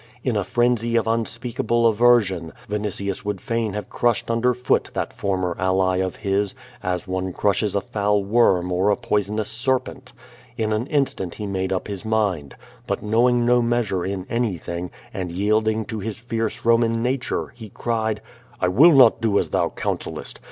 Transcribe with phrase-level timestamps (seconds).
[0.23, 5.13] In a frenzy of unspeakable aver sion, Vinitius would fain have crushed under foot that
[5.13, 10.11] former ally of his, as one crushes a foul worm or a poisonous serpent.
[10.57, 12.55] In an instant he made up his mind.
[12.87, 17.69] But knoAving no measure in anything, and yielding to his fierce Soman na ture, he
[17.69, 18.23] cried:
[18.59, 20.39] "I will not do as thou counsellest.